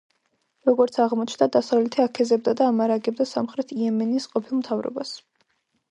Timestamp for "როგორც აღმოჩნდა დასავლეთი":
0.69-2.03